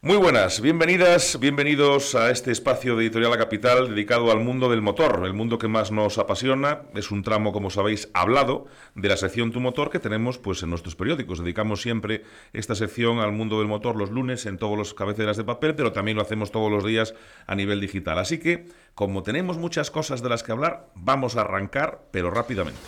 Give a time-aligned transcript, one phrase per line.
[0.00, 4.80] Muy buenas, bienvenidas, bienvenidos a este espacio de Editorial La Capital dedicado al mundo del
[4.80, 6.82] motor, el mundo que más nos apasiona.
[6.94, 10.70] Es un tramo, como sabéis, hablado de la sección Tu Motor que tenemos pues en
[10.70, 11.40] nuestros periódicos.
[11.40, 12.22] Dedicamos siempre
[12.52, 15.90] esta sección al mundo del motor los lunes en todos los cabeceras de papel, pero
[15.90, 17.16] también lo hacemos todos los días
[17.48, 18.20] a nivel digital.
[18.20, 22.78] Así que, como tenemos muchas cosas de las que hablar, vamos a arrancar, pero rápidamente.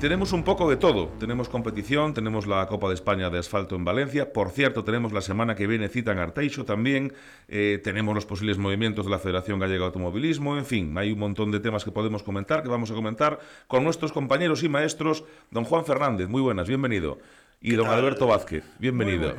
[0.00, 1.08] Tenemos un poco de todo.
[1.18, 4.32] Tenemos competición, tenemos la Copa de España de Asfalto en Valencia.
[4.32, 7.12] Por cierto, tenemos la semana que viene cita en Arteixo también.
[7.48, 10.56] Eh, tenemos los posibles movimientos de la Federación Gallega de Automovilismo.
[10.56, 13.82] En fin, hay un montón de temas que podemos comentar, que vamos a comentar con
[13.84, 15.24] nuestros compañeros y maestros.
[15.50, 17.18] Don Juan Fernández, muy buenas, bienvenido.
[17.60, 19.34] Y don Alberto Vázquez, bienvenido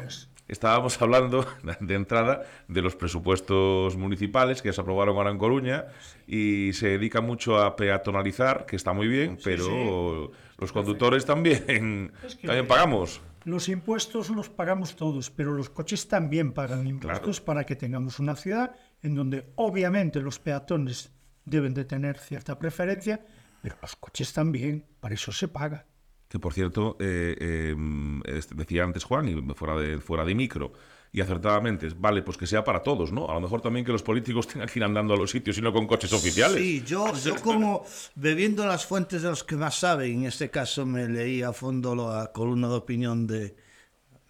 [0.49, 1.45] estábamos hablando
[1.79, 5.85] de entrada de los presupuestos municipales que se aprobaron ahora en Coruña
[6.27, 12.67] y se dedica mucho a peatonalizar, que está muy bien, pero los conductores también, también
[12.67, 13.21] pagamos.
[13.45, 18.35] Los impuestos los pagamos todos, pero los coches también pagan impuestos para que tengamos una
[18.35, 21.13] ciudad en donde obviamente los peatones
[21.45, 23.25] deben de tener cierta preferencia,
[23.61, 25.85] pero los coches también, para eso se paga
[26.29, 28.21] que por cierto, eh, em,
[28.55, 30.71] decía antes Juan, y fuera de, fuera de micro,
[31.11, 33.27] y acertadamente, vale, pues que sea para todos, ¿no?
[33.31, 35.61] A lo mejor también que los políticos tengan que ir andando a los sitios y
[35.61, 36.61] no con coches oficiales.
[36.61, 40.85] Sí, yo, yo como bebiendo las fuentes de los que más saben, en este caso
[40.85, 43.55] me leí a fondo la columna de opinión de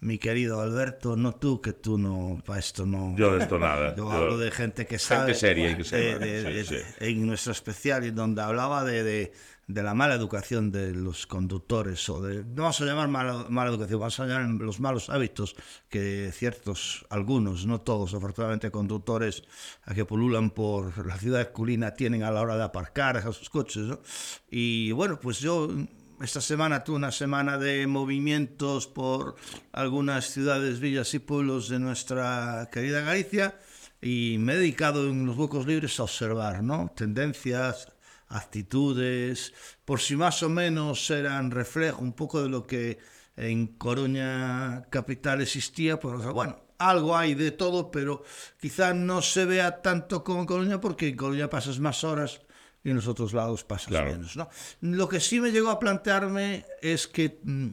[0.00, 3.14] mi querido Alberto, no tú, que tú no, para esto no...
[3.18, 3.94] Yo de esto nada.
[3.94, 5.34] Yo, hablo de gente que sabe...
[5.34, 6.82] Gente seria que sabe.
[7.00, 9.30] En nuestro especial, donde hablaba de
[9.72, 13.70] de la mala educación de los conductores, o de, no vamos a llamar mala, mala,
[13.70, 15.56] educación, vamos a llamar los malos hábitos
[15.88, 19.42] que ciertos, algunos, no todos, afortunadamente conductores
[19.84, 23.32] a que pululan por la ciudad de Culina tienen a la hora de aparcar a
[23.32, 23.98] sus coches.
[24.50, 25.68] Y bueno, pues yo
[26.20, 29.36] esta semana tuve una semana de movimientos por
[29.72, 33.54] algunas ciudades, villas y pueblos de nuestra querida Galicia
[34.02, 36.92] y me he dedicado en los huecos libres a observar ¿no?
[36.94, 37.88] tendencias,
[38.30, 39.52] actitudes,
[39.84, 42.98] por si más o menos eran reflejo un poco de lo que
[43.36, 48.22] en Coruña capital existía, pues bueno, algo hay de todo, pero
[48.60, 52.40] quizá no se vea tanto como en Coruña porque en Coruña pasas más horas
[52.82, 54.36] y en los otros lados pasas menos.
[54.36, 54.48] ¿no?
[54.80, 57.68] Lo que sí me llegó a plantearme es que mm,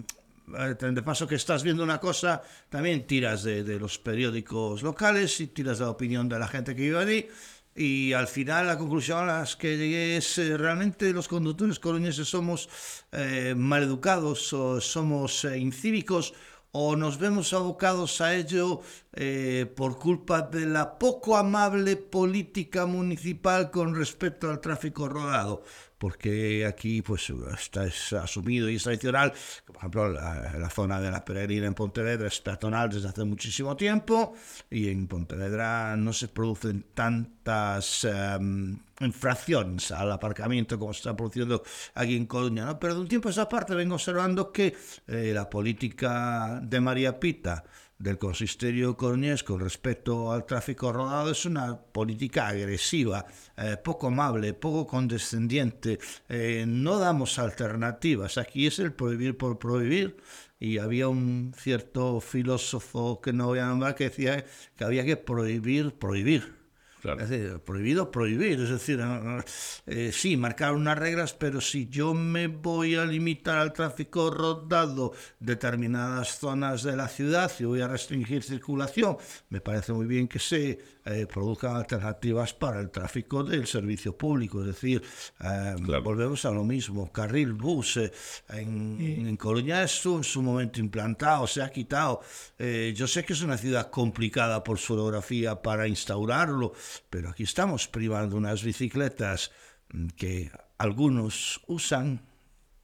[0.47, 5.47] de paso que estás viendo una cosa, también tiras de, de, los periódicos locales y
[5.47, 7.28] tiras de la opinión de la gente que vive allí.
[7.77, 12.27] y al final la conclusión a la que llegué es eh, realmente los conductores coruñeses
[12.27, 12.69] somos
[13.11, 16.33] eh, maleducados o somos eh, incívicos
[16.71, 18.81] o nos vemos abocados a ello
[19.13, 25.63] eh, por culpa de la poco amable política municipal con respecto al tráfico rodado.
[25.97, 29.34] Porque aquí pues está es asumido y es tradicional,
[29.66, 34.34] por ejemplo la, zona de la Peregrina en Pontevedra es peatonal desde hace muchísimo tiempo
[34.69, 41.63] y en Pontevedra no se producen tantas em, infracciones al aparcamiento como se está produciendo
[41.96, 42.79] aquí en Coruña, ¿no?
[42.79, 44.75] pero de un tiempo a esa parte vengo observando que
[45.08, 47.64] eh, la política de María Pita
[48.00, 53.25] del consistorio coruñés con respecto al tráfico rodado es una política agresiva,
[53.58, 56.00] eh, poco amable, poco condescendiente.
[56.30, 58.38] Eh, no damos alternativas.
[58.38, 60.18] Aquí es el prohibir por prohibir.
[60.59, 64.44] Y había un cierto filósofo que no voy a nombrar que decía
[64.75, 66.56] que había que prohibir, prohibir.
[67.03, 69.00] Es decir, prohibido prohibir, es decir,
[69.85, 75.13] eh, sí, marcar unas reglas, pero si yo me voy a limitar al tráfico rodado
[75.40, 79.18] determinadas zonas de la ciudad y voy a restringir circulación,
[79.50, 84.62] me parece muy bien que se eh, produzcan alternativas para el tráfico del servicio público,
[84.62, 85.02] es decir,
[85.40, 91.46] eh, volvemos a lo mismo, carril bus en, en, Coruña estuvo en su momento implantado,
[91.46, 92.22] se ha quitado,
[92.58, 96.74] yo sé que es una ciudad complicada por su orografía para instaurarlo,
[97.09, 99.51] pero aquí estamos privando unas bicicletas
[99.93, 102.22] mm, que algunos usan,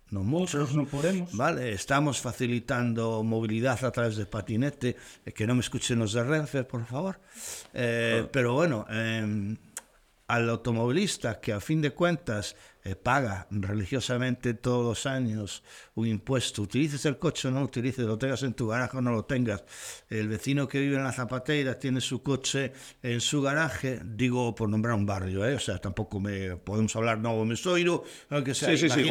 [0.10, 1.36] no muchos, no podemos.
[1.36, 4.96] Vale, estamos facilitando mobilidade a través de patinete,
[5.26, 7.20] eh, que no me escuchen os de Renfe, por favor.
[7.74, 8.30] Eh, claro.
[8.32, 9.56] Pero bueno, eh,
[10.34, 15.64] al automovilista que a fin de cuentas eh, paga religiosamente todos los años
[15.96, 19.12] un impuesto, utilices el coche o no utilices, lo tengas en tu garaje o no
[19.12, 19.64] lo tengas.
[20.10, 24.70] El vecino que vive en la Zapateira tiene su coche en su garaje, digo por
[24.70, 25.54] nombrar un barrio, ¿eh?
[25.54, 29.10] o sea, tampoco me podemos hablar Nuevo Mesoiro, aunque sea, sí, sí, sí,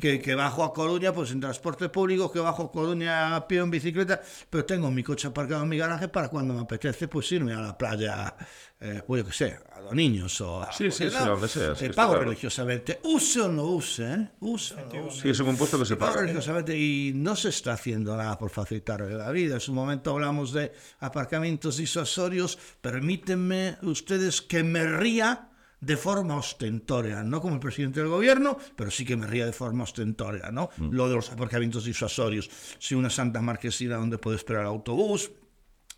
[0.00, 3.60] que, que, bajo a Coruña pues en transporte público, que bajo a Coruña a pie
[3.60, 7.08] o en bicicleta, pero tengo mi coche aparcado en mi garaje para cuando me apetece
[7.08, 8.34] pues irme a la playa
[8.82, 11.74] eh, pues yo que sé, a los niños o a Sí, sí, sí, donde sea,
[11.74, 12.24] sí, pago claro.
[12.24, 14.28] religiosamente, use o no use, ¿eh?
[14.40, 15.22] use o no use.
[15.22, 16.22] Sí, es un impuesto que se Pago paga.
[16.22, 19.54] religiosamente y no se está haciendo nada por facilitarle la vida.
[19.54, 22.58] En su momento hablamos de aparcamientos disuasorios.
[22.80, 25.48] Permítanme ustedes que me ría
[25.80, 29.52] de forma ostentoria, no como el presidente del gobierno, pero sí que me ría de
[29.52, 30.70] forma ostentoria, ¿no?
[30.78, 32.48] Lo de los aparcamientos disuasorios.
[32.78, 35.32] Si una santa marquesina donde puede esperar el autobús,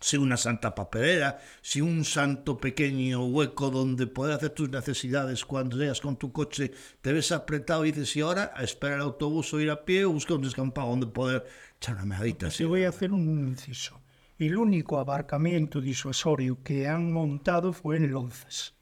[0.05, 5.77] si una santa papelera, si un santo pequeño hueco donde poder hacer tus necesidades cuando
[5.77, 6.71] llegas con tu coche,
[7.01, 10.05] te ves apretado y dices, y ahora a esperar el autobús o ir a pie
[10.05, 11.43] o buscar un descampado donde poder
[11.77, 12.49] echar una meadita.
[12.49, 13.99] Te voy a hacer un inciso.
[14.37, 18.75] El único abarcamiento disuasorio que han montado fue en Lonzas.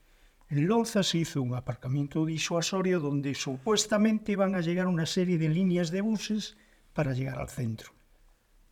[0.50, 5.48] En Lonzas se hizo un aparcamiento disuasorio donde supuestamente iban a llegar una serie de
[5.48, 6.58] líneas de buses
[6.92, 7.94] para llegar al centro.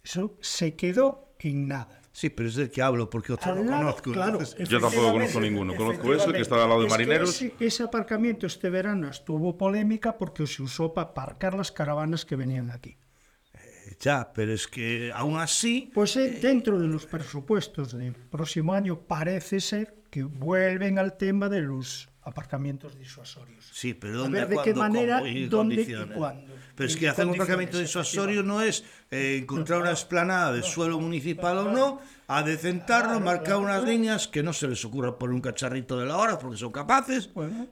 [0.03, 2.00] Eso se quedó en nada.
[2.13, 4.11] Sí, pero es del que hablo porque otro no conozco.
[4.11, 5.75] claro, entonces- Yo tampoco conozco ninguno.
[5.75, 7.29] Conozco ese, que está al lado de Es que Marineros.
[7.41, 12.35] ese, ese aparcamiento este verano estuvo polémica porque se usó para aparcar las caravanas que
[12.35, 12.97] venían aquí.
[13.99, 15.91] Ya, pero es que aún así...
[15.93, 21.49] Pues eh, dentro de los presupuestos del próximo año parece ser que vuelven al tema
[21.49, 23.69] de los aparcamientos disuasorios.
[23.73, 26.53] Sí, pero A ¿dónde, ver de qué cuándo, manera, cómo y dónde y cuándo.
[26.75, 30.99] Pero es que hacer un aparcamiento disuasorio no es eh, encontrar una esplanada de suelo
[30.99, 35.99] municipal o no, adecentarlo, marcar unas líneas que no se les ocurra poner un cacharrito
[35.99, 37.67] de la hora porque son capaces Bueno,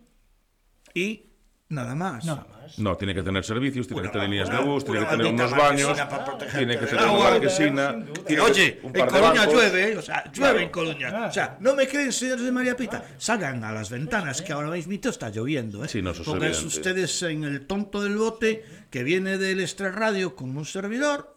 [0.94, 1.29] y
[1.70, 2.26] nada más.
[2.26, 2.78] nada más.
[2.78, 5.34] No, tiene que tener servicios, tiene que tener líneas de bus, tiene que una tener
[5.34, 7.30] unos baños, marquesina tiene que tener una agua.
[7.32, 8.06] marquesina.
[8.06, 9.98] Tiene que- oye, un en par Coruña llueve, ¿eh?
[9.98, 10.60] o sea, llueve Claro.
[10.60, 11.28] en Coruña.
[11.28, 14.70] O sea, no me creen, señores de María Pita, salgan a las ventanas, que ahora
[14.70, 15.88] mismo está lloviendo, ¿eh?
[15.88, 20.56] Sí, no, Pónganse ustedes en el tonto del bote que viene del Extra Radio con
[20.56, 21.36] un servidor,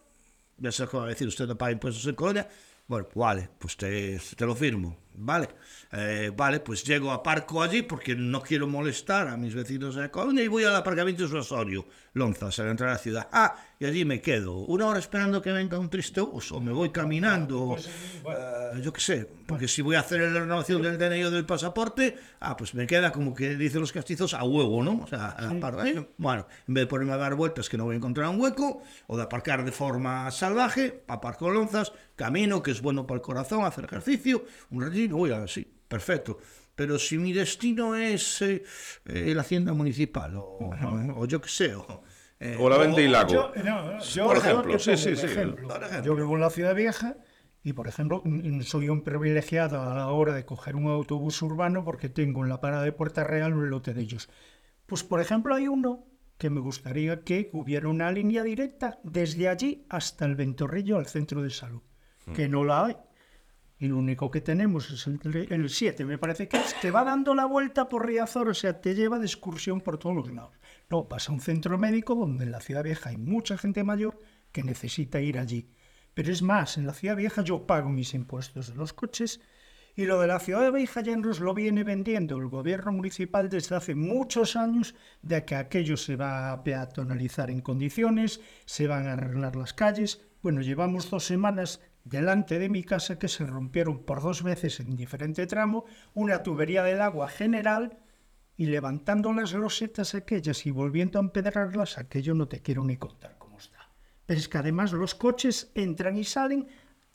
[0.57, 2.47] ya sé cómo va a decir, usted no paga impuestos en Coruña,
[2.85, 5.49] bueno, vale, pues te, te lo firmo, vale.
[5.95, 10.09] Eh, vale, pues llego a parco allí porque no quiero molestar a mis vecinos de
[10.09, 13.27] Coruña y voy al aparcamiento de Osorio, Lonzas, a la entrada de la ciudad.
[13.31, 16.71] Ah, y allí me quedo, una hora esperando que venga un triste bus, o me
[16.71, 21.25] voy caminando, eh, yo qué sé, porque si voy a hacer la renovación del DNI
[21.25, 25.01] o del pasaporte, ah, pues me queda como que dicen los castizos a huevo, ¿no?
[25.03, 27.83] O sea, a par- eh, bueno, en vez de ponerme a dar vueltas que no
[27.85, 32.71] voy a encontrar un hueco, o de aparcar de forma salvaje, aparco Lonzas, camino, que
[32.71, 36.37] es bueno para el corazón, hacer ejercicio, un ratito, voy así, perfecto.
[36.75, 38.63] Pero si mi destino es eh,
[39.05, 40.71] eh, la hacienda municipal, o,
[41.15, 42.01] o yo qué sé, o,
[42.39, 43.31] eh, O la venta y lago.
[43.31, 45.25] Yo, no, yo- Por ejemplo, sí, sí, sí.
[45.27, 45.67] ejemplo.
[45.67, 46.03] Por ejemplo.
[46.05, 47.15] Yo vivo en la ciudad vieja
[47.63, 51.85] y, por ejemplo, mm, soy un privilegiado a la hora de coger un autobús urbano
[51.85, 54.29] porque tengo en la parada de Puerta Real un lote de ellos.
[54.87, 56.05] Pues, por ejemplo, hay uno
[56.39, 61.43] que me gustaría que hubiera una línea directa desde allí hasta el Ventorrillo, al centro
[61.43, 61.83] de salud,
[62.35, 62.97] que no la hay.
[63.79, 66.91] Y lo único que tenemos es el, tre- el 7, me parece que es, te
[66.91, 70.31] va dando la vuelta por Riazor, o sea, te lleva de excursión por todos los
[70.31, 70.53] lados.
[70.89, 74.19] No, vas a un centro médico donde en la ciudad vieja hay mucha gente mayor
[74.51, 75.69] que necesita ir allí.
[76.13, 79.41] Pero es más, en la ciudad vieja yo pago mis impuestos de los coches
[79.95, 83.75] y lo de la ciudad vieja ya nos lo viene vendiendo el gobierno municipal desde
[83.75, 89.13] hace muchos años de que aquello se va a peatonalizar en condiciones, se van a
[89.13, 90.21] arreglar las calles.
[90.41, 94.95] Bueno, llevamos dos semanas delante de mi casa que se rompieron por dos veces en
[94.95, 97.97] diferente tramo una tubería del agua general
[98.57, 103.35] y levantando las losetas aquellas y volviendo a empedrarlas, aquello no te quiero ni contar
[103.37, 103.89] cómo está.
[104.25, 106.67] Pero es que además los coches entran y salen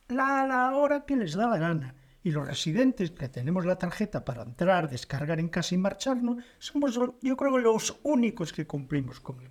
[0.09, 1.95] a la hora que les da la gana.
[2.25, 6.99] Y los residentes que tenemos la tarjeta para entrar, descargar en casa y marcharnos, somos
[7.23, 9.49] yo creo los únicos que cumplimos con el.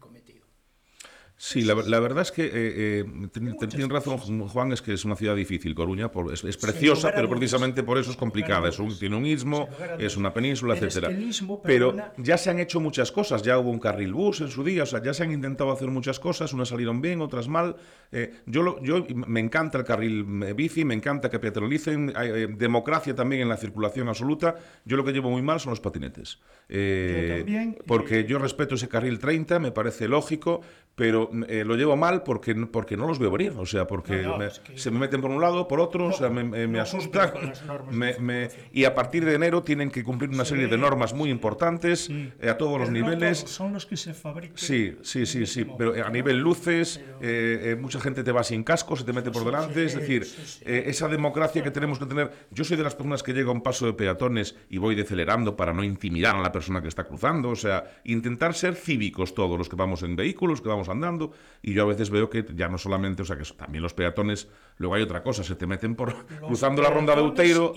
[1.39, 4.17] Sí, la, la verdad es que eh, eh, ten- ten- tiene razón
[4.47, 7.99] Juan, es que es una ciudad difícil, Coruña, por- es, es preciosa, pero precisamente por
[7.99, 8.69] eso es complicada.
[8.69, 11.13] Es un- tiene un istmo, es una península, Pero es etcétera.
[11.15, 14.13] que el istmo, Pero perdona- ya se han hecho muchas cosas, ya hubo un carril
[14.13, 17.01] bus en su día, o sea, ya se han intentado hacer muchas cosas, unas salieron
[17.01, 17.75] bien, otras mal.
[18.11, 23.13] Eh, yo, lo- yo me encanta el carril eh, bici, me encanta que eh, democracia
[23.13, 24.55] también en la circulación absoluta.
[24.85, 26.39] Yo lo que llevo muy mal son los patinetes.
[26.67, 30.61] Yo también, porque yo respeto ese carril 30, me parece lógico,
[30.97, 34.29] pero eh, lo llevo mal porque, porque no los veo venir, o sea, porque No,
[34.31, 36.43] no, me- es que- se me meten por un lado, por otro, o sea, me,
[36.43, 37.31] me- me no asusta.
[37.31, 40.31] cumplen con las normas de me- me- y a partir de enero tienen que cumplir
[40.31, 43.37] una serie de normas muy importantes eh, a todos los Pero no niveles.
[43.41, 44.57] son los que se fabrican.
[44.57, 48.63] Sí, sí, sí, sí, pero a nivel luces, eh, eh, mucha gente te va sin
[48.63, 50.25] casco, se te mete por delante, es decir,
[50.65, 52.31] eh, esa democracia que tenemos que tener.
[52.49, 55.55] Yo soy de las personas que llega a un paso de peatones y voy decelerando
[55.55, 59.59] para no intimidar a la persona que está cruzando, o sea, intentar ser cívicos todos
[59.59, 61.31] los que vamos en vehículos, que vamos andando.
[61.61, 64.47] y yo a veces veo que ya no solamente, o sea, que también los peatones,
[64.77, 67.73] luego hay otra cosa, se te meten por cruzando la ronda de Uteiro,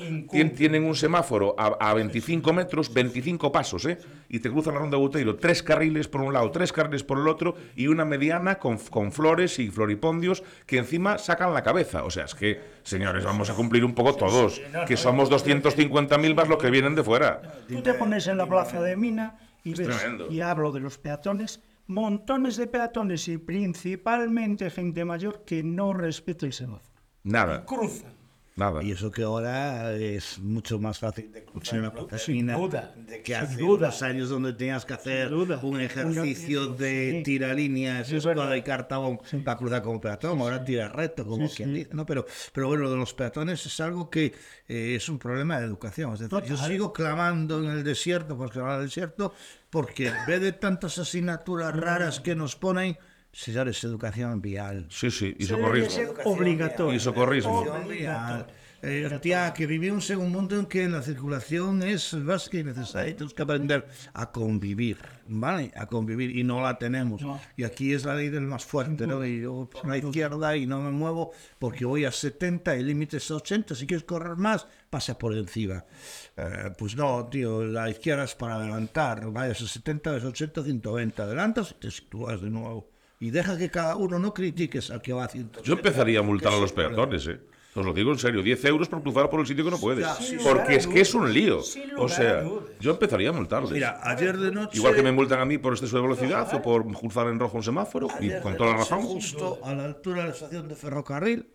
[0.57, 3.99] tienen un semáforo a, 25 metros, 25 pasos, ¿eh?
[4.29, 7.19] Y te cruzan la ronda de Uteiro, tres carriles por un lado, tres carriles por
[7.19, 12.05] el otro y una mediana con, con flores y floripondios que encima sacan la cabeza.
[12.05, 16.49] O sea, es que, señores, vamos a cumplir un poco todos, que somos 250.000 más
[16.49, 17.43] los que vienen de fuera.
[17.69, 19.89] Tú te pones en la plaza de Mina y ves,
[20.31, 26.47] y hablo de los peatones, montones de peatones y principalmente gente mayor que no respeta
[26.47, 26.95] el semáforo.
[27.25, 27.67] Nada.
[27.67, 28.20] Cruzan.
[28.61, 28.83] Nada.
[28.83, 32.95] Y eso que ahora es mucho más fácil de cruzar una Sin duda.
[32.95, 37.23] De que hace unos años donde tenías que hacer un ejercicio de sí.
[37.23, 42.05] tiralíneas, escuadra y cartabón para cruzar como peatón, ahora tira recto, como quien dice, ¿no?
[42.05, 44.35] Pero, pero bueno, lo de los peatones es algo que
[44.69, 46.13] eh, es un problema de educación.
[46.13, 49.33] Es decir, yo sigo clamando en el desierto, porque ahora el desierto,
[49.71, 52.99] porque en vez de tantas asignaturas raras que nos ponen,
[53.33, 54.87] Señores, educación vial.
[54.91, 56.13] Sí, sí, y socorrismo.
[56.25, 56.95] Obligatorio.
[56.95, 57.65] Y socorrismo.
[58.83, 63.13] Eh, tía, que vivimos en un mundo en que la circulación es básica y necesaria.
[63.13, 64.97] Tenemos que aprender a convivir,
[65.27, 65.71] ¿vale?
[65.77, 67.23] A convivir y no la tenemos.
[67.57, 69.25] Y aquí es la ley del más fuerte, ¿no?
[69.25, 72.87] Y yo a la izquierda y no me muevo porque voy a 70 y el
[72.87, 73.75] límite es 80.
[73.75, 75.85] Si quieres correr más, pasa por encima.
[76.37, 79.31] Eh, pues no, tío, la izquierda es para adelantar.
[79.31, 81.21] Vayas a 70, es 80, 120.
[81.21, 82.89] Adelantas y te sitúas de nuevo
[83.21, 85.63] y deja que cada uno no critiques al que va haciendo.
[85.63, 87.39] Yo empezaría a multar a los peatones, ¿eh?
[87.73, 90.05] Os lo digo en serio, 10 euros por cruzar por el sitio que no puedes.
[90.43, 91.61] porque es que es un lío.
[91.99, 92.43] O sea,
[92.81, 93.71] yo empezaría a multarles.
[93.71, 94.77] Mira, ayer de noche.
[94.77, 97.59] Igual que me multan a mí por exceso de velocidad o por cruzar en rojo
[97.59, 99.03] un semáforo, y con toda la razón.
[99.03, 101.49] Justo a la altura de la estación de ferrocarril,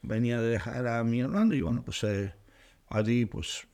[0.00, 2.32] venía de dejar a mi hermano y bueno, pues eh,
[2.88, 3.66] allí pues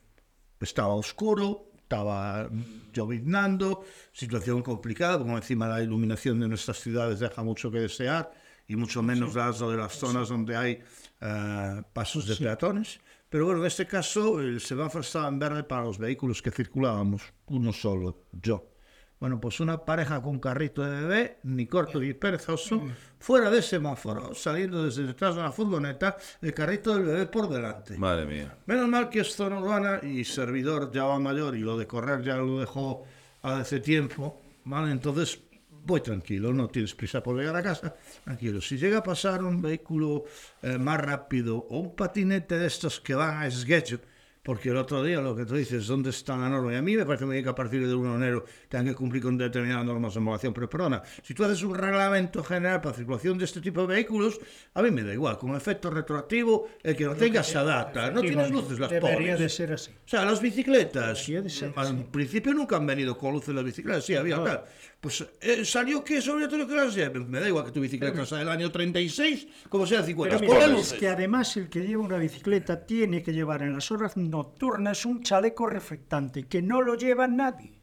[0.60, 2.48] estaba oscuro, estaba
[2.92, 8.32] lloviznando, situación complicada, como encima la iluminación de nuestras ciudades deja mucho que desear,
[8.66, 10.80] y mucho menos las de las zonas donde hay
[11.20, 12.44] uh, pasos de sí.
[12.44, 12.98] peatones.
[13.28, 17.22] Pero bueno, en este caso el semáforo estaba en verde para los vehículos que circulábamos,
[17.46, 18.71] uno solo, yo.
[19.22, 22.82] Bueno, pues una pareja con carrito de bebé, ni corto ni perezoso,
[23.20, 27.96] fuera de semáforo, saliendo desde detrás de una furgoneta, el carrito del bebé por delante.
[27.96, 28.58] Madre mía.
[28.66, 32.24] Menos mal que es zona urbana y servidor ya va mayor y lo de correr
[32.24, 33.04] ya lo dejó
[33.42, 34.90] hace tiempo, ¿vale?
[34.90, 35.38] Entonces
[35.70, 38.60] voy tranquilo, no tienes prisa por llegar a casa, tranquilo.
[38.60, 40.24] Si llega a pasar un vehículo
[40.62, 44.00] eh, más rápido o un patinete de estos que van a esguecho,
[44.42, 46.72] porque el otro día lo que tú dices, ¿dónde está la norma?
[46.72, 49.22] Y a mí me parece que a partir del 1 de enero tengan que cumplir
[49.22, 50.52] con determinadas normas de homologación.
[50.52, 54.40] Pero perdona, si tú haces un reglamento general para circulación de este tipo de vehículos,
[54.74, 58.10] a mí me da igual, con efecto retroactivo, el que lo tenga se adapta.
[58.10, 59.38] No tienes luces las Debería pobres.
[59.38, 59.92] de ser así.
[59.92, 62.04] O sea, las bicicletas, de ser al así.
[62.10, 64.64] principio nunca han venido con luces las bicicletas, sí, había tal.
[65.00, 67.28] Pues eh, salió que es obligatorio que las lleven.
[67.28, 70.38] Me da igual que tu bicicleta sea del año 36, como sea 50.
[70.38, 73.90] Pero mira, es que además el que lleva una bicicleta tiene que llevar en las
[73.90, 77.74] horas nocturnas un chaleco reflectante, que no lo lleva nadie.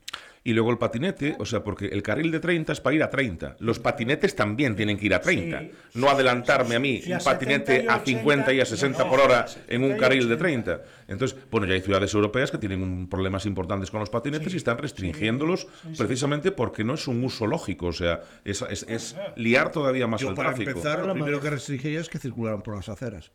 [0.41, 3.09] Y luego el patinete, o sea, porque el carril de 30 es para ir a
[3.09, 3.57] 30.
[3.59, 5.59] Los patinetes también tienen que ir a 30.
[5.59, 9.09] Sí, no adelantarme a mí un patinete 70 y a 50 y a 60 no,
[9.09, 10.39] por hora a 70 en un carril de 80.
[10.39, 10.81] 30.
[11.09, 14.57] Entonces, bueno, ya hay ciudades europeas que tienen un- problemas importantes con los patinetes y
[14.57, 17.87] están restringiéndolos precisamente porque no es un uso lógico.
[17.87, 20.69] O sea, es, es- es liar todavía más Yo, el para tráfico.
[20.71, 23.31] empezar, lo primero que restringiría es que circularan por las aceras.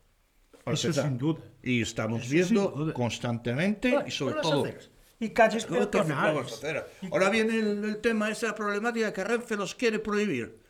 [0.65, 1.41] Eso sin duda.
[1.61, 4.89] Y estamos Eso viendo constantemente y sobre todo aceras.
[5.19, 6.61] Y calles peatonales.
[7.11, 10.65] Ahora viene el, el tema, esa problemática que Renfe los quiere prohibir.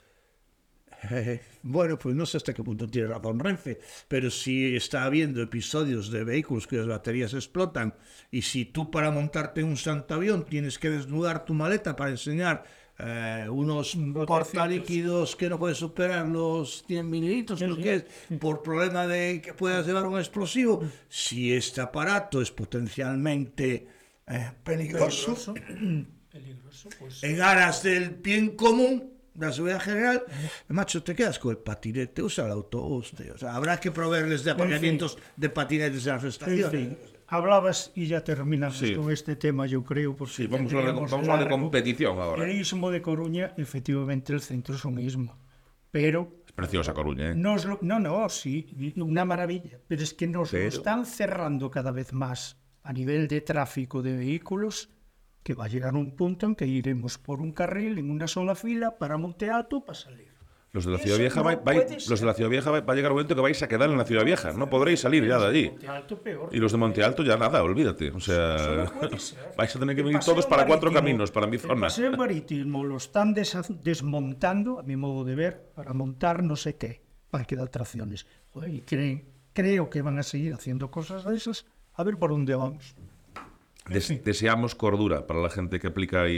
[1.12, 5.42] Eh, bueno, pues no sé hasta qué punto tiene razón Renfe, pero si está habiendo
[5.42, 7.96] episodios de vehículos cuyas baterías explotan
[8.32, 12.64] y si tú para montarte un santavión tienes que desnudar tu maleta para enseñar
[12.98, 18.06] eh, unos portalíquidos que no puedes superar los 100 mililitros, creo que es,
[18.40, 23.88] por problema de que puedas llevar un explosivo, si este aparato es potencialmente
[24.28, 25.36] eh, peligroso,
[26.32, 27.24] Peligroso, pues.
[27.24, 30.24] en aras del bien común, de la seguridad general,
[30.70, 33.34] macho, te quedas con el patinete, usa el autobús, tío.
[33.34, 36.72] O sea, habrá que proveerles de aparcamientos de patinetes en las En estaciones.
[36.72, 36.98] fin,
[37.36, 38.96] hablabas y ya terminamos Sí.
[38.96, 40.16] con este tema, yo creo.
[40.16, 42.44] Porque Sí, vamos a hablar de, teníamos vamos a competición ahora.
[42.46, 45.38] El istmo de Coruña, efectivamente, el centro es un istmo.
[45.92, 47.36] Pero Es preciosa Coruña, ¿eh?
[47.36, 49.80] nos lo- no, no, sí, una maravilla.
[49.88, 54.16] Pero es que nos lo están cerrando cada vez más a nivel de tráfico de
[54.18, 54.90] vehículos,
[55.42, 58.56] que va a llegar un punto en que iremos por un carril en una sola
[58.56, 59.16] fila para
[59.50, 60.35] Alto para salir.
[60.76, 62.96] Los de la Ciudad Vieja, no puede los de la Ciudad Vieja va va a
[62.98, 65.40] llegar un momento que vais a quedar en la Ciudad Vieja, no podréis salir ya
[65.40, 65.72] de allí.
[66.52, 68.12] Y los de Monte Alto ya nada, olvídate.
[68.12, 69.10] O sea, no
[69.58, 71.82] vais a tener que El venir todos para cuatro caminos, para mi El zona.
[71.88, 77.02] paseo marítimo lo están desmontando, a mi modo de ver, para montar no sé qué,
[77.30, 78.26] parque de atracciones.
[78.68, 81.66] Y creen- creo que van a seguir haciendo cosas de esas.
[81.94, 82.96] A ver por dónde vamos.
[83.90, 86.34] Des- deseamos cordura para la gente que aplica y,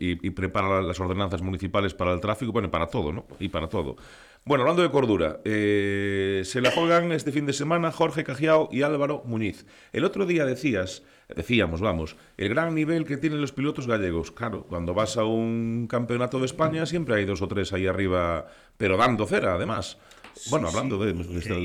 [0.00, 3.26] y- y- prepara las ordenanzas municipales para el tráfico, bueno, para todo, ¿no?
[3.38, 3.96] Y para todo.
[4.44, 8.82] Bueno, hablando de cordura, eh, se la juegan este fin de semana Jorge Cajiao y
[8.82, 9.66] Álvaro Muñiz.
[9.92, 14.32] El otro día decías, decíamos, vamos, el gran nivel que tienen los pilotos gallegos.
[14.32, 18.48] Claro, cuando vas a un campeonato de España siempre hay dos o tres ahí arriba,
[18.76, 19.98] pero dando cera, además.
[20.48, 21.60] Bueno, hablando de, de-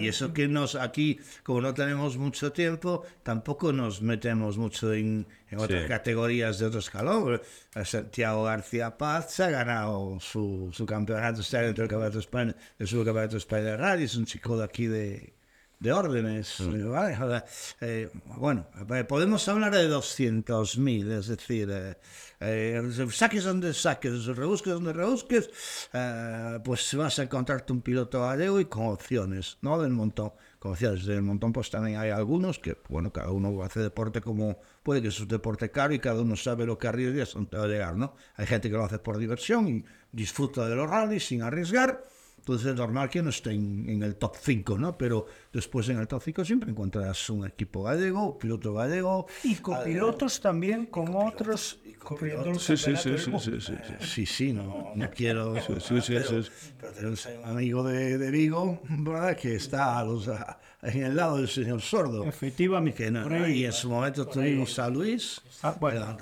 [0.00, 4.92] Y y eso que nos aquí, como no tenemos mucho tiempo, tampoco nos metemos mucho
[4.92, 5.88] en, en otras Sí.
[5.88, 7.40] categorías de otro escalón.
[7.74, 12.22] Eh, Santiago García Paz se ha ganado su, su campeonato, está dentro del campeonato de
[12.22, 15.34] España, del subcampeonato de España de Rally, es un chico de aquí de,
[15.80, 16.60] de órdenes.
[16.60, 17.44] eh, ¿vale?
[17.80, 21.96] Eh, bueno, eh, podemos hablar de 200.000, es decir, eh,
[22.40, 25.50] eh, saques donde saques, rebusques donde rebusques,
[25.92, 29.80] eh, pues vas a encontrarte un piloto gallego y con opciones, ¿no?
[29.80, 30.32] Del montón.
[30.58, 34.58] Con opciones del montón, pues también hay algunos que, bueno, cada uno hace deporte como
[34.82, 37.38] puede que es un deporte caro y cada uno sabe lo que arriesga y hasta
[37.38, 38.16] dónde va a llegar, ¿no?
[38.34, 42.02] Hay gente que lo hace por diversión y disfruta de los rallies sin arriesgar.
[42.38, 44.96] Entonces es normal que no esté en, en el top 5, ¿no?
[44.96, 49.26] Pero después en el top 5 siempre encontrarás un equipo gallego, un piloto gallego.
[49.44, 53.74] Y copilotos también con otros corriendo el Sí, sí, sí, sí, sí, sí, sí.
[54.06, 55.56] Sí, sí, no, no quiero.
[55.60, 56.50] sí, sí, sí, pero, sí.
[56.80, 59.36] pero tenemos un amigo de, de Vigo, ¿verdad?
[59.36, 62.24] Que está a los, a- en el lado del señor sordo.
[62.24, 62.96] Efectivamente.
[63.04, 63.58] Que no- por ahí.
[63.58, 66.16] y en su momento tuvimos a Luis, Ah, bueno.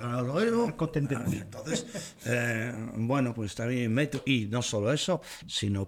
[0.91, 1.43] tendencia.
[1.43, 5.87] Entonces, eh, bueno, pues también meto, y no solo eso, sino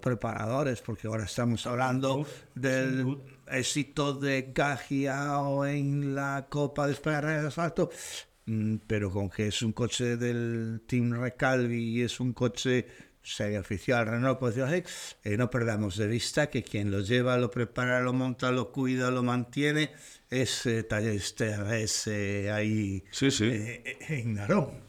[0.85, 3.17] porque ahora estamos hablando del
[3.51, 7.89] éxito de Cajiao en la Copa de España de Asfalto,
[8.45, 12.85] mm, pero con que es un coche del Team Recalvi y es un coche
[13.59, 14.83] oficial Renault, así,
[15.23, 19.11] eh, no perdamos de vista que quien lo lleva, lo prepara, lo monta, lo cuida,
[19.11, 19.91] lo mantiene,
[20.29, 23.45] es eh, Talleres TRS eh, ahí Sí, sí.
[23.45, 24.88] eh, en Narón.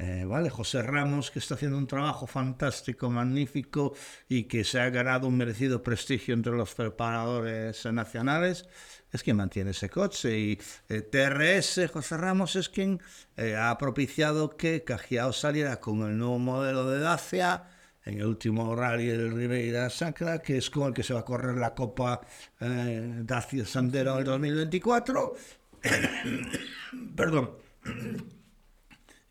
[0.00, 3.94] Eh, vale, José Ramos, que está haciendo un trabajo fantástico, magnífico
[4.28, 8.68] y que se ha ganado un merecido prestigio entre los preparadores nacionales,
[9.10, 10.38] es quien mantiene ese coche.
[10.38, 13.00] Y eh, TRS, José Ramos, es quien
[13.36, 17.64] eh, ha propiciado que Cajiao saliera con el nuevo modelo de Dacia
[18.04, 21.24] en el último rally del Ribeira Sacra, que es con el que se va a
[21.24, 22.20] correr la Copa
[22.60, 25.34] eh, Dacia Sandero del 2024.
[27.16, 27.50] Perdón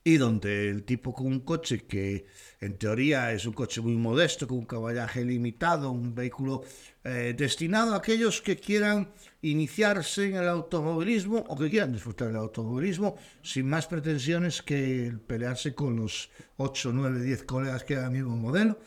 [0.08, 2.28] y donde el tipo con un coche que
[2.62, 6.64] en teoría es un coche muy modesto, con un caballaje limitado, un vehículo
[7.04, 12.38] eh, destinado a aquellos que quieran iniciarse en el automovilismo o que quieran disfrutar del
[12.38, 18.16] automovilismo sin más pretensiones que el pelearse con los 8, 9, 10 colegas que eran
[18.16, 18.80] el mismo modelo.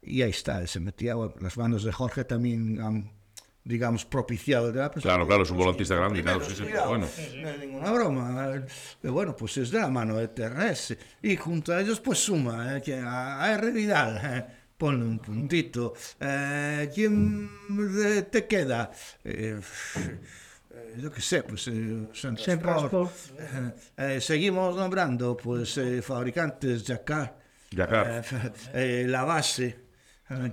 [0.00, 3.12] Y ahí está, se metía, bueno, las manos de Jorge también han,
[3.64, 4.72] digamos, propiciado.
[4.72, 7.06] De la claro, claro, es un volantista grande, claro, sí, sí, bueno.
[7.36, 8.54] No es ninguna broma.
[9.02, 10.96] Eh, bueno, pues es de la mano de TRS.
[11.22, 13.70] Y junto a ellos, pues suma, eh, que a, R.
[13.70, 14.46] Vidal, eh,
[14.76, 15.94] ponle un puntito.
[16.20, 17.50] Eh, ¿Quién
[18.30, 18.90] te queda?
[20.72, 22.72] Eh, yo qué sé, pues eh, son siempre...
[23.96, 27.38] Eh, seguimos nombrando, pues, fabricantes, Jacar,
[27.72, 29.78] la base,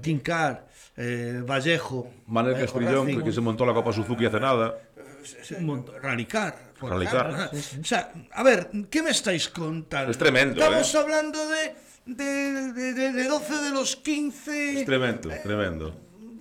[0.01, 0.67] Kincar,
[1.01, 2.12] eh, Vallejo.
[2.27, 3.23] Manuel eh, Castrillón, Racing.
[3.23, 4.75] que, se montó la Copa Suzuki hace nada.
[6.01, 6.55] Ralicar.
[6.81, 7.49] Ralicar.
[7.81, 10.12] O sea, a ver, ¿qué me estáis contando?
[10.12, 10.97] Es tremendo, Estamos ¿eh?
[10.97, 15.95] hablando de, de, de, de- de 12 de los 15 Es tremendo, tremendo.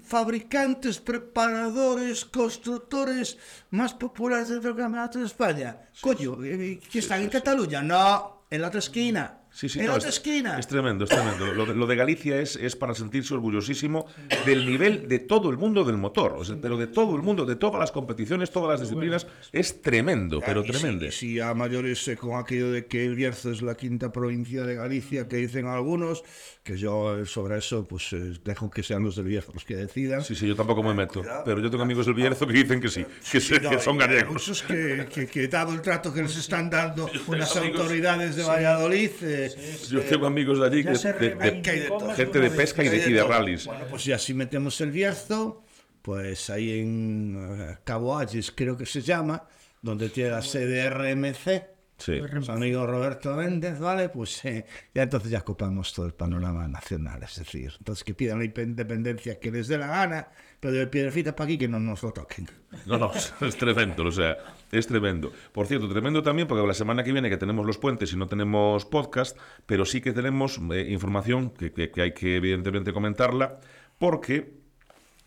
[0.04, 3.36] fabricantes, preparadores, constructores
[3.70, 5.76] más populares del campeonato de España.
[6.00, 7.82] Coño, eh, ¿que están en Cataluña?
[7.82, 9.40] No, en la otra esquina.
[9.50, 10.58] Sí, sí, en no, otra es, esquina.
[10.58, 11.52] es tremendo, es tremendo.
[11.52, 14.06] Lo de, lo de Galicia es, es para sentirse orgullosísimo
[14.46, 17.44] del nivel de todo el mundo del motor, o sea, pero de todo el mundo,
[17.44, 21.06] de todas las competiciones, todas las disciplinas, es tremendo, pero Y si- tremendo.
[21.06, 24.62] y Si, a mayores eh, con aquello de que el Bierzo es la quinta provincia
[24.64, 26.22] de Galicia, que dicen algunos,
[26.62, 29.76] que yo eh, sobre eso pues eh, dejo que sean los del Bierzo los que
[29.76, 30.22] decidan.
[30.22, 32.88] Sí, sí, yo tampoco me meto, pero yo tengo amigos del Bierzo que dicen que
[32.88, 34.32] sí, que, No, que son gallegos.
[34.34, 37.80] Muchos que, que, que dado el trato que les están dando unas amigos.
[37.80, 39.37] autoridades de Valladolid, eh,
[39.90, 43.66] Yo tengo amigos de allí que, de, gente de pesca y de, y de rallies.
[43.66, 45.64] Bueno, pues ya si metemos el Bierzo,
[46.02, 49.46] pues ahí en eh, Cabo Agis creo que se llama,
[49.82, 52.20] donde tiene la sede RMC, Sí.
[52.42, 54.08] Su amigo Roberto Méndez, ¿vale?
[54.08, 58.38] Pues eh, ya entonces ya ocupamos todo el panorama nacional, es decir, entonces que pidan
[58.38, 60.28] la independencia que les dé la gana,
[60.60, 62.48] pero de piedrecitas para aquí que no nos lo toquen.
[62.86, 64.36] No, no, es tremendo, o sea,
[64.70, 65.32] es tremendo.
[65.52, 68.28] Por cierto, tremendo también porque la semana que viene que tenemos los puentes y no
[68.28, 73.58] tenemos podcast, pero sí que tenemos eh, información que, que, que hay que evidentemente comentarla,
[73.98, 74.58] porque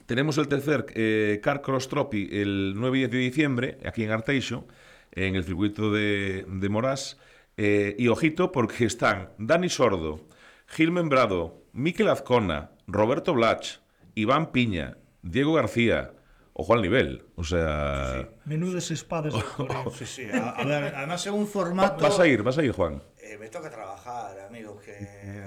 [0.06, 4.12] tenemos el tercer eh, Car Cross Trophy el 9 y 10 de diciembre, aquí en
[4.12, 4.68] Arteixo,
[5.12, 7.20] en el circuito de, de Morás.
[7.58, 10.28] Eh, y ojito, porque están Dani Sordo,
[10.68, 13.80] Gil Membrado, Miquel Azcona, Roberto Blach,
[14.16, 16.14] Iván Piña, Diego García,
[16.54, 17.26] ojo al nivel.
[17.36, 18.30] O sea.
[18.46, 19.92] Menudas espadas de toreo.
[19.92, 22.04] Sí, sí, a, a ver, además en un formato...
[22.04, 23.04] Vas a ir, vas a ir, Juan.
[23.32, 24.92] Eh, me toca trabajar, amigo, que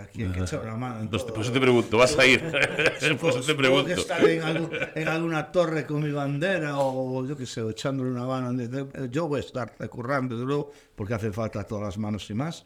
[0.03, 1.01] aquí hay que echar la mano.
[1.01, 1.35] en Pues, todo.
[1.35, 2.41] por eso te pregunto, vas a ir.
[3.21, 3.87] por eso te pregunto.
[3.87, 7.71] que estaré en, algún- en alguna torre con mi bandera o yo qué sé, o
[7.71, 8.63] echándole una mano.
[9.11, 12.65] Yo voy a estar currando, desde luego, porque hace falta todas las manos y más.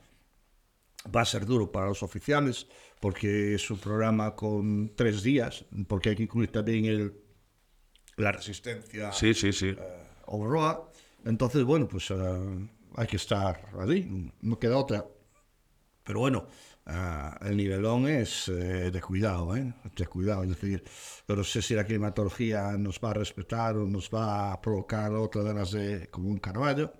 [1.14, 2.66] Va a ser duro para los oficiales
[3.00, 7.14] porque es un programa con tres días, porque hay que incluir también el,
[8.16, 9.74] la resistencia Sí, sí, sí.
[10.26, 10.88] Roa.
[11.24, 15.06] Entonces, bueno, pues eh, hay que estar allí, no queda otra.
[16.02, 16.46] Pero bueno,
[16.87, 19.72] eh, el nivelón es eh, de cuidado, ¿eh?
[19.94, 20.82] De cuidado, es decir,
[21.28, 25.12] yo no sé si la climatología nos va a respetar o nos va a provocar
[25.12, 26.92] otra de las de como un Carvalho,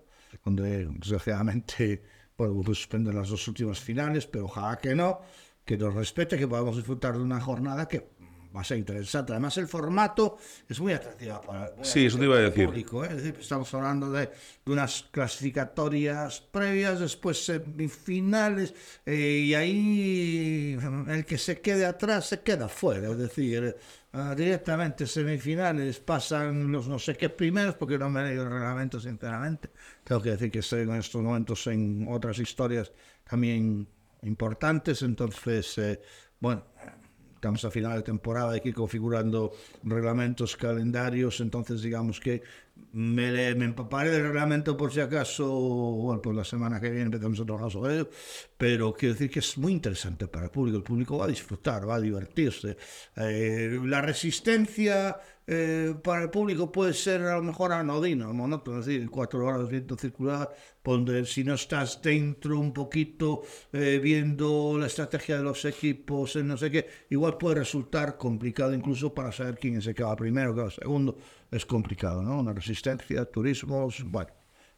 [0.45, 2.03] donde desgraciadamente
[2.39, 5.21] bueno, pues suspenden las dos últimas finales, pero ojalá que no,
[5.65, 8.11] que nos respete, que podamos disfrutar de una jornada que
[8.55, 9.33] va a ser interesante.
[9.33, 12.67] Además, el formato es muy atractivo para, muy Sí, eso te iba a decir.
[12.67, 13.09] público, ¿eh?
[13.11, 21.25] Es decir, estamos hablando de, de unas clasificatorias previas, después semifinales, eh, y ahí el
[21.25, 23.11] que se quede atrás se queda fuera.
[23.11, 23.77] Es decir,
[24.13, 28.51] ah, directamente semifinales pasan los no sé qué primeros, porque no me he leído el
[28.51, 29.71] reglamento, sinceramente.
[30.05, 32.93] Tengo que decir que estoy en estos momentos en otras historias
[33.29, 33.87] también
[34.23, 36.01] importantes, entonces, eh,
[36.41, 36.65] bueno
[37.39, 39.53] estamos a final de temporada aquí configurando
[39.85, 42.43] reglamentos, calendarios, entonces digamos que
[42.93, 47.07] me, le- me empaparé del reglamento por si acaso, bueno, pues la semana que viene
[47.07, 48.09] empezamos a trabajar sobre ello,
[48.57, 51.89] pero quiero decir que es muy interesante para el público, el público va a disfrutar,
[51.89, 52.77] va a divertirse.
[53.17, 58.87] Eh, la resistencia eh, para el público puede ser a lo mejor anodina, monótono, es
[58.87, 64.77] decir, cuatro horas de viento circular, donde si no estás dentro un poquito eh, viendo
[64.79, 69.33] la estrategia de los equipos, eh, no sé qué, igual puede resultar complicado incluso para
[69.33, 71.17] saber quién es el que va primero, que va segundo,
[71.51, 72.41] es complicado, ¿no?
[72.41, 74.31] Una resistencia, turismos, bueno.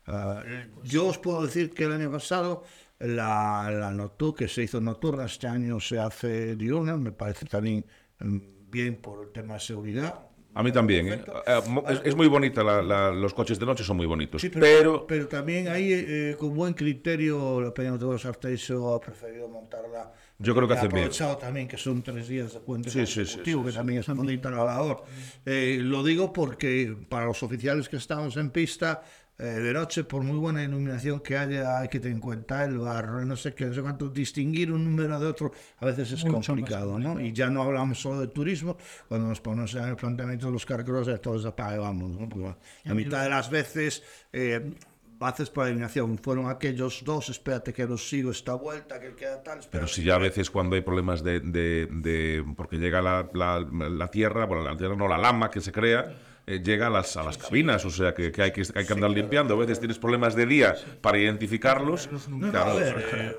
[0.06, 0.42] Ah,
[0.82, 2.64] yo os puedo decir que el año pasado
[2.98, 7.84] la, la nocturna, que se hizo nocturna, este año se hace diurna, me parece también
[8.18, 8.38] mm,
[8.70, 10.26] bien por el tema de seguridad.
[10.52, 11.22] A mí también, ¿eh?
[11.68, 14.40] Mo- Es, es muy bonita, la- la- los coches de noche son muy bonitos.
[14.42, 19.00] Sí, pero, pero también ahí, eh, con buen criterio, la Peña de los Arteixo ha
[19.00, 20.12] preferido montarla.
[20.42, 21.04] Yo creo que Ha hacen bien.
[21.04, 25.04] aprovechado también que son tres días de puente Sí, sí, sí, que también es labor.
[25.44, 29.02] Eh, lo digo porque para los oficiales que estamos en pista,
[29.38, 32.78] eh, de noche, por muy buena iluminación que haya, hay que tener en cuenta el
[32.78, 36.24] barro, no sé qué, no sé cuánto, distinguir un número de otro a veces es
[36.24, 37.20] Mucho más complicado, ¿no?
[37.20, 40.64] Y ya no hablamos solo de turismo, cuando nos ponemos en el planteamiento de los
[40.64, 42.28] cargos, ya todos apaga y vamos, ¿no?
[42.28, 44.02] Porque la mitad de las veces...
[44.32, 44.72] Eh,
[45.20, 49.60] haces por eliminación, fueron aquellos dos, espérate que los sigo esta vuelta, que queda tal,
[49.70, 51.40] pero si ya a veces cuando hay problemas de...
[51.40, 55.60] de- de- porque llega la, la- la tierra, bueno, la tierra no, la lama que
[55.60, 56.14] se crea,
[56.46, 58.92] eh, llega a las, a las cabinas, o sea que, que hay que hay que
[58.92, 59.54] andar limpiando.
[59.54, 62.08] A veces tienes problemas de día para identificarlos.
[62.50, 63.36] Claro, A ver, eh,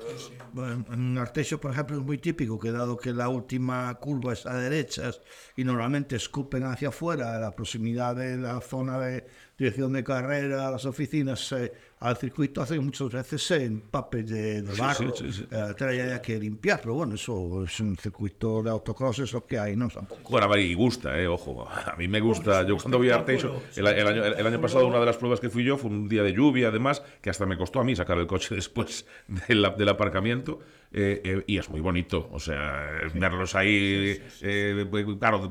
[0.52, 4.46] bueno, en Artesio, por ejemplo, es muy típico que dado que la última curva es
[4.46, 5.20] a derechas
[5.56, 9.26] y normalmente escupen hacia afuera, a la proximidad de la zona de
[9.62, 14.62] dirección de carrera, las oficinas, eh, al circuito, hace que muchas veces se empape de,
[14.62, 15.46] de barro, sí, sí.
[15.50, 19.76] eh, que limpiar, pero bueno, eso es un circuito de autocross, es lo que hay,
[19.76, 19.88] ¿no?
[19.88, 21.68] Tampoco Bueno, a ver, y gusta, eh, ojo.
[21.68, 22.66] A mí me gusta.
[22.66, 25.38] Yo cuando voy a Arteixo, el, el año, el año pasado una de las pruebas
[25.38, 27.94] que fui yo fue un día de lluvia, además, que hasta me costó a mí
[27.94, 30.58] sacar el coche después del, del aparcamiento.
[30.94, 34.86] Eh, eh, y es muy bonito, o sea, verlos ahí, eh,
[35.18, 35.50] claro,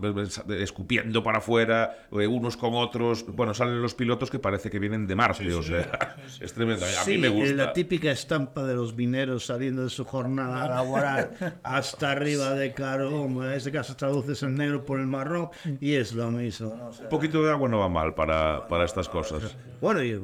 [0.59, 3.25] escupiendo para afuera, eh, unos con otros.
[3.27, 6.85] Bueno, salen los pilotos que parece que vienen de Marte, o sea, es tremendo.
[6.85, 7.53] A mí Sí, me eh, gusta.
[7.55, 11.31] la típica estampa de los mineros saliendo de su jornada laboral
[11.63, 13.43] hasta arriba de carbón.
[13.43, 15.49] En este caso traduces el negro por el marrón
[15.79, 16.75] y es lo mismo.
[16.77, 16.87] ¿no?
[16.87, 19.55] O sea, Un poquito de agua no va mal para, para estas cosas.
[19.79, 20.21] bueno, y,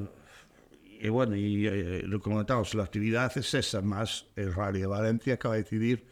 [1.00, 5.38] y bueno, y eh, lo comentamos, la actividad es esa, más el Rally de Valencia
[5.38, 6.08] que va a decidir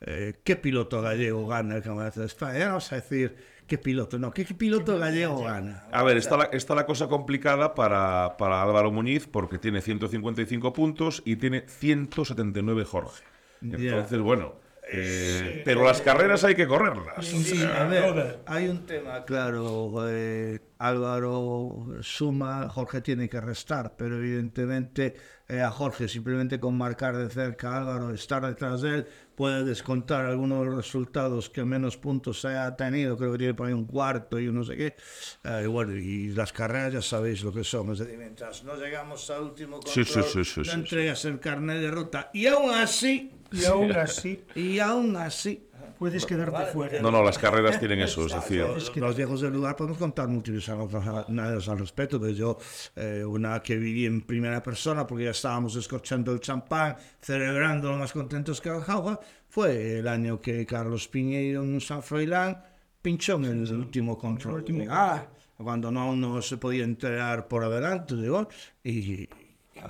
[0.00, 2.58] eh, qué piloto gallego gana el Campeonato de España.
[2.58, 5.84] Ya no vamos a decir qué piloto, no, qué, qué piloto gallego gana.
[5.92, 10.72] A ver, está la, está la cosa complicada para, para Álvaro Muñiz porque tiene 155
[10.72, 13.22] puntos y tiene 179 Jorge.
[13.62, 14.56] Entonces, bueno,
[14.90, 17.24] eh, pero las carreras hay que correrlas.
[17.24, 24.16] Sí, a ver, hay un tema, claro, eh, Álvaro suma, Jorge tiene que restar, pero
[24.16, 25.14] evidentemente
[25.48, 29.64] eh, a Jorge simplemente con marcar de cerca a Álvaro, estar detrás de él, puede
[29.64, 33.72] descontar algunos de los resultados que menos puntos haya tenido, creo que tiene por ahí
[33.72, 34.96] un cuarto y un no sé qué,
[35.44, 38.74] eh, y bueno, y las carreras ya sabéis lo que son, es decir, mientras no
[38.76, 42.30] llegamos al último control, Sí, sí, sí, sí, no sí, entregas el carnet de ruta,
[42.32, 47.00] y aún así, Y aún así, y aún así, puedes quedarte fuera.
[47.00, 50.26] No, no, las carreras tienen eso, es decir, los, los viejos del lugar podemos contar
[50.28, 52.58] múltiples anécdotas al respecto, pero yo,
[52.96, 57.98] eh, una que viví en primera persona, porque ya estábamos escorchando el champán, celebrando lo
[57.98, 62.62] más contentos que Jauja, fue el año que Carlos Piñeiro en San Froilán
[63.00, 64.64] pinchó en el último control.
[64.88, 68.48] Ah, cuando no, no se podía enterar por adelante, digo,
[68.82, 69.28] y, y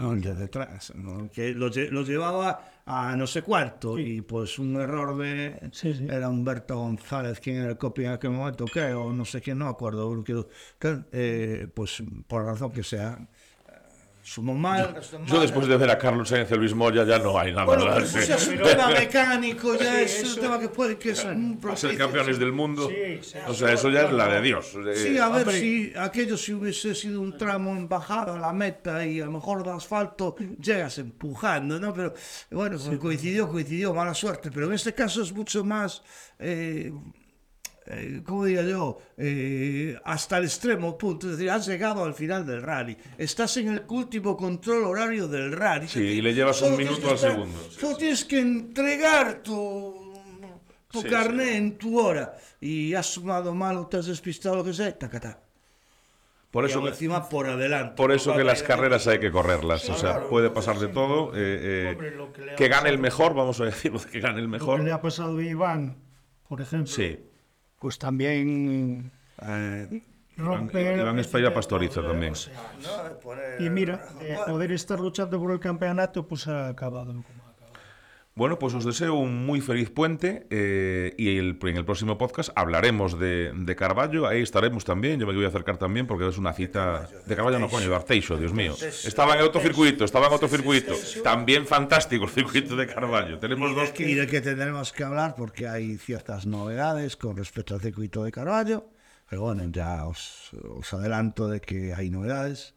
[0.00, 1.30] el detrás, ¿no?
[1.30, 4.18] que lo, lle- lo llevaba a no sé cuarto sí.
[4.18, 6.06] e pois pues, un error de sí, sí.
[6.10, 9.54] era Humberto González quen era el copia en aquel momento que o no sé que
[9.54, 10.44] no acordo que,
[10.78, 13.28] que, eh, pois pues, por razón que sea
[14.38, 17.52] eh, yo después de ver a Carlos Sainz y a Luis Moya ya no hay
[17.52, 18.10] nada Bueno, más.
[18.10, 21.60] pues ya es un tema mecánico, ya es un tema que puede que es un
[21.70, 22.88] A ser campeones del mundo.
[22.88, 23.38] Sí, sí.
[23.46, 24.74] O sea, eso ya es la de Dios.
[24.86, 25.60] Eh, Sí, a ver Hombre.
[25.60, 29.32] si aquello si hubiese sido un tramo en bajada a la meta y a lo
[29.32, 31.92] mejor de asfalto llegas empujando, ¿no?
[31.92, 32.14] Pero
[32.50, 34.50] bueno, coincidió, coincidió, mala suerte.
[34.50, 36.02] Pero en este caso es mucho más,
[36.38, 36.92] eh,
[37.86, 38.98] eh, ¿cómo diría yo?
[39.16, 41.26] Eh, hasta el extremo punto.
[41.30, 42.96] Es decir, has llegado al final del rally.
[43.18, 45.88] Estás en el último control horario del rally.
[45.88, 47.58] Sí, y le llevas un minuto al segundo.
[47.70, 50.14] Sí, Solo tienes que entregar tu,
[50.90, 52.36] tu Sí, carnet en tu hora.
[52.60, 55.40] Y has sumado mal o te has despistado, lo que sea, tacatá.
[56.52, 57.94] Por Y eso que, encima por adelante.
[57.96, 59.88] por eso que las carreras hay que correrlas.
[59.88, 61.32] O sea, puede pasar de todo.
[61.34, 61.96] eh, eh,
[62.34, 64.80] que que gane el mejor, vamos a decirlo, que gane el Lo que mejor.
[64.80, 65.96] le ha pasado a Iván,
[66.46, 67.18] por ejemplo, Sí.
[67.82, 69.10] Pues también
[69.44, 70.02] Eh,
[70.36, 70.98] romper...
[70.98, 72.32] Iván España pastoriza también.
[73.58, 77.41] Y mira, de poder estar luchando por el campeonato, pues ha acabado como ha acabado.
[78.34, 82.48] Bueno, pues os deseo un muy feliz puente eh, y el- en el próximo podcast
[82.56, 84.26] hablaremos de, de Carballo.
[84.26, 85.20] Ahí estaremos también.
[85.20, 87.94] Yo me voy a acercar también porque es una cita de Carballo, no coño, de
[87.94, 88.74] Arteixo, Dios mío.
[88.80, 90.94] Estaba en otro circuito, estaba en otro circuito.
[91.22, 93.38] También fantástico el circuito de Carballo.
[93.38, 97.36] Tenemos Y dos de, y de que tendremos que hablar porque hay ciertas novedades con
[97.36, 98.86] respecto al circuito de Carballo.
[99.28, 102.74] Pero bueno, ya os, os adelanto de que hay novedades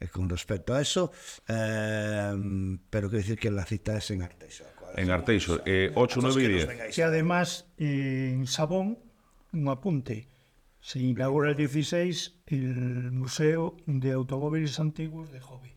[0.00, 1.12] eh, con respecto a eso.
[1.48, 4.64] Eh, pero quiero decir que la cita es en Arteixo.
[4.96, 6.94] En Arteixo, eh, 8, 9 y 10.
[6.94, 8.98] Que además, en Sabón,
[9.52, 10.28] un apunte,
[10.80, 15.74] se inaugura el 16 el Museo de Automóviles Antiguos de Hobby.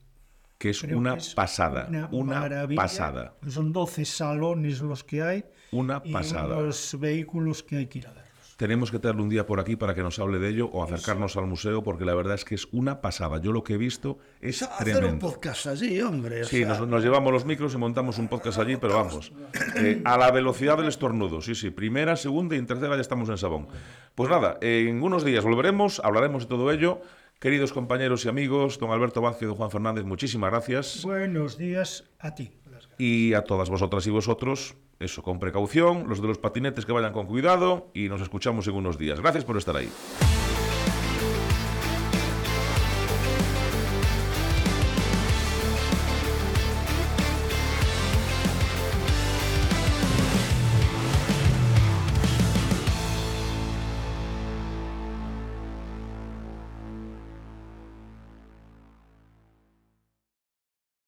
[0.58, 1.90] Que es Creo una que es pasada.
[2.12, 3.36] Una maravilla, pasada.
[3.48, 6.58] Son 12 salones los que hay Una y pasada.
[6.58, 8.21] unos vehículos que hay que ir a ver.
[8.62, 11.36] Tenemos que tenerlo un día por aquí para que nos hable de ello o acercarnos
[11.36, 13.42] al museo porque la verdad es que es una pasada.
[13.42, 16.44] Yo lo que he visto es Hacer un podcast allí, hombre.
[16.44, 19.34] Sí, sea, nos, nos llevamos los micros y montamos un podcast allí, pero vamos,
[19.78, 23.30] eh, a la velocidad del estornudo, sí, sí, primera, segunda y en tercera ya estamos
[23.30, 23.68] en Sabón.
[24.14, 27.02] Pues nada, en unos días volveremos, hablaremos de todo ello.
[27.40, 31.02] Queridos compañeros y amigos, don Alberto Vázquez y don Juan Fernández, muchísimas gracias.
[31.02, 32.52] Buenos días a ti.
[32.98, 37.14] Y a todas vosotras y vosotros, eso, con precaución, los de los patinetes que vayan
[37.14, 39.20] con cuidado y nos escuchamos en unos días.
[39.20, 39.90] Gracias por estar ahí.